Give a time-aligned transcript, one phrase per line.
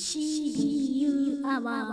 [0.00, 1.88] CBU アワー。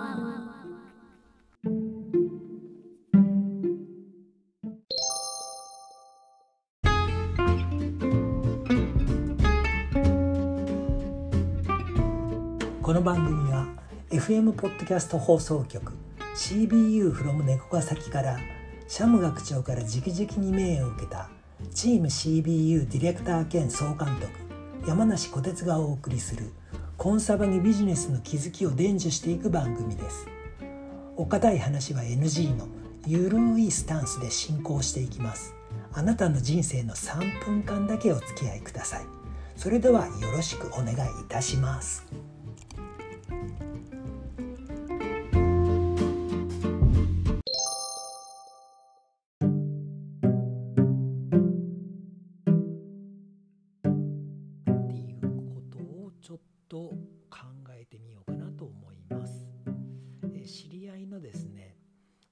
[12.83, 13.65] この番組は
[14.12, 15.92] FM ポッドキャスト放送局
[16.35, 18.38] CBU from 猫ヶ崎から
[18.88, 21.31] シャム学長から直々に命を受けた
[21.73, 24.30] チーム CBU ディレクター兼総監督
[24.88, 26.52] 山梨小鉄がお送りする
[26.98, 30.27] コンサバにビジネスの気づきを伝授していく番組です。
[31.17, 32.67] お堅い話は NG の
[33.05, 35.53] ゆるいスタンスで進行していきます。
[35.94, 39.05] あなたの人生の3分間だけお付き合いください。
[39.58, 40.95] それではよろしくお願いい
[41.27, 42.05] たします。
[56.76, 56.90] と
[57.30, 57.40] 考
[57.70, 59.48] えてみようかなと思います。
[60.34, 61.78] え知り合いのですね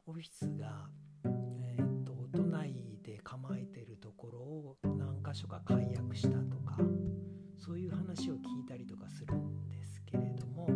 [0.06, 0.90] オフィスが、
[1.24, 6.78] えー、と都内で構えてるところを何箇所か解約したとか
[7.58, 10.68] そういう話を聞いたりとかするんですけれども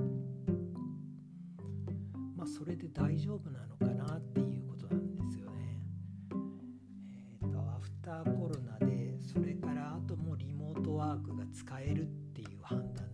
[2.37, 5.81] まあそれで大丈夫なのかなっていうことなんですよね。
[7.41, 13.06] えー、とアフターコロナでそれからあともリモートワークが使えるっていう判断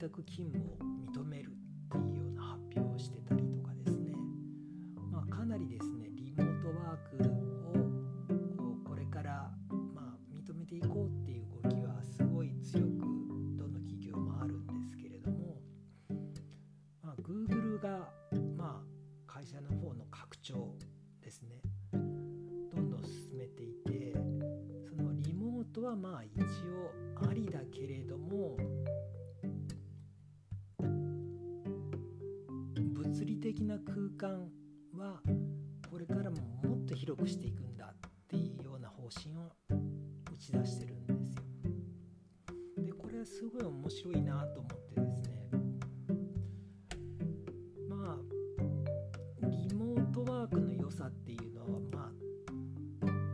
[0.00, 0.78] 宅勤務を
[1.12, 4.14] 認めるっていうような発表をしてたりとかですね。
[5.12, 7.74] まあ、かなりですねリモートワークをこ
[8.82, 9.50] うこれから、
[9.94, 12.88] まあ、認めていこうっていう動きはすごい強く
[13.58, 15.60] どの企業もあるんですけれども、
[17.02, 18.08] まあ、Google が、
[18.56, 20.78] まあ、会社の方の拡張
[21.20, 21.60] ですね。
[21.92, 21.98] ど
[22.80, 24.14] んどん進めていて
[24.88, 28.19] そのリモートはまあ一応ありだけれども
[33.52, 34.48] 的な空間
[34.96, 35.20] は
[35.90, 39.50] これからももっと広くしていくんだっていうような方針を
[40.32, 41.42] 打ち出してるんですよ。
[42.78, 45.50] でこれはすごい面白いなと思ってですね
[47.88, 52.10] まあリモートワークの良さっていうのはまあ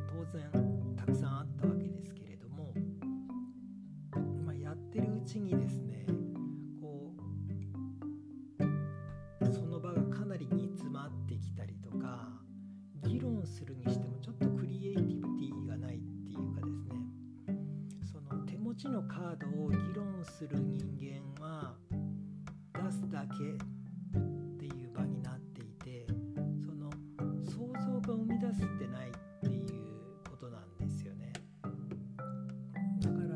[0.08, 2.72] 当然たくさんあったわけですけれども、
[4.46, 6.06] まあ、やってるうちにですね
[20.46, 20.96] する人
[21.40, 21.74] 間は
[22.72, 26.06] 出すだけっていう場になっていて
[26.64, 26.88] その
[27.44, 29.64] 想像が生み出すってないっていう
[30.30, 31.32] ことなんですよね
[33.00, 33.28] だから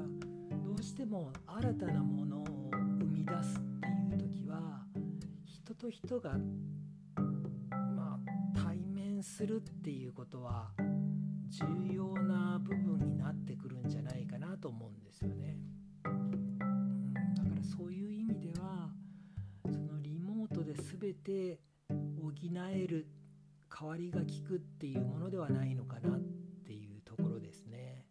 [0.65, 4.85] どうしても新たなものを生み出すっていう時は
[5.45, 6.35] 人と人が
[7.97, 8.21] ま
[8.55, 10.71] あ対面するっていうことは
[11.49, 15.57] 重要な部分になってくるんじゃないかなと思うんですよね。
[21.01, 21.61] 全て
[22.21, 22.31] 補
[22.71, 23.07] える
[23.71, 26.21] 代わりが利くっていうものではないのかなっ
[26.67, 28.05] ていうところですね。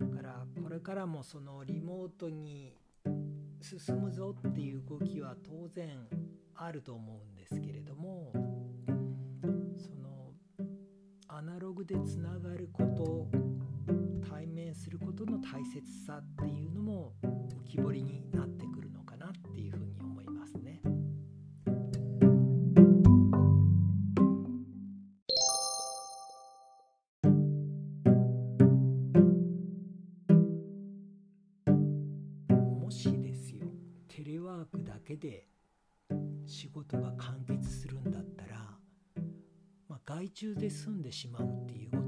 [0.00, 2.74] だからこれからもそのリモートに
[3.62, 6.08] 進むぞっていう動きは当然
[6.56, 8.32] あると思うんですけれども
[9.76, 10.32] その
[11.28, 13.28] アナログでつながること
[14.28, 18.55] 対面することの大切さっていうのも浮き彫りになって
[34.56, 35.46] ワークだけで
[36.46, 38.56] 仕事が完結するんだったら、
[39.86, 42.05] まあ、外注で済んでしまうっていうこと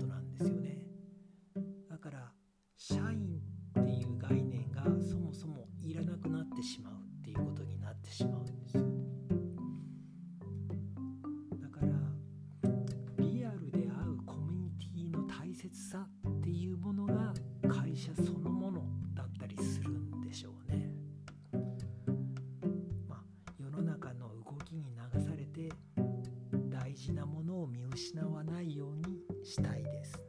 [28.58, 30.20] ないようにしたいです。